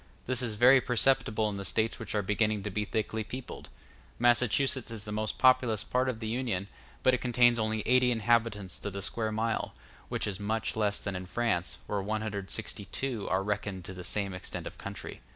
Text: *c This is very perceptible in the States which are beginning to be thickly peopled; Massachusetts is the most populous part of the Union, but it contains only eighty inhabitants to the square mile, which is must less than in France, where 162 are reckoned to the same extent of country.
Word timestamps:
*c 0.01 0.05
This 0.25 0.41
is 0.41 0.55
very 0.55 0.81
perceptible 0.81 1.47
in 1.47 1.57
the 1.57 1.63
States 1.63 1.99
which 1.99 2.15
are 2.15 2.23
beginning 2.23 2.63
to 2.63 2.71
be 2.71 2.85
thickly 2.85 3.23
peopled; 3.23 3.69
Massachusetts 4.17 4.89
is 4.89 5.03
the 5.05 5.11
most 5.11 5.37
populous 5.37 5.83
part 5.83 6.09
of 6.09 6.19
the 6.19 6.27
Union, 6.27 6.69
but 7.03 7.13
it 7.13 7.19
contains 7.19 7.59
only 7.59 7.83
eighty 7.85 8.09
inhabitants 8.09 8.79
to 8.79 8.89
the 8.89 9.03
square 9.03 9.31
mile, 9.31 9.75
which 10.09 10.25
is 10.25 10.39
must 10.39 10.75
less 10.75 10.99
than 10.99 11.15
in 11.15 11.27
France, 11.27 11.77
where 11.85 12.01
162 12.01 13.29
are 13.29 13.43
reckoned 13.43 13.85
to 13.85 13.93
the 13.93 14.03
same 14.03 14.33
extent 14.33 14.65
of 14.65 14.79
country. 14.79 15.21